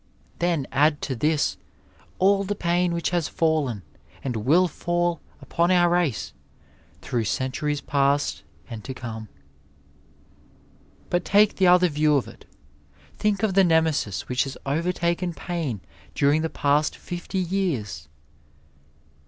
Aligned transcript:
Then 0.39 0.65
add 0.71 0.99
to 1.03 1.15
this 1.15 1.57
all 2.17 2.43
the 2.43 2.55
pain 2.55 2.91
which 2.91 3.11
has 3.11 3.27
fallen 3.27 3.83
and 4.23 4.35
will 4.37 4.67
fall 4.67 5.21
upon 5.43 5.69
our 5.69 5.89
race 5.89 6.33
through 7.01 7.25
centuries 7.25 7.81
past 7.81 8.41
and 8.67 8.83
to 8.83 8.95
come." 8.95 9.29
But 11.11 11.23
take 11.23 11.57
the 11.57 11.67
other 11.67 11.87
view 11.87 12.15
of 12.15 12.27
it— 12.27 12.45
^think 13.19 13.43
of 13.43 13.53
the 13.53 13.63
Nemesis 13.63 14.27
which 14.27 14.45
has 14.45 14.57
over 14.65 14.91
taken 14.91 15.35
pain 15.35 15.81
during 16.15 16.41
the 16.41 16.49
past 16.49 16.95
fifty 16.95 17.37
years 17.37 18.09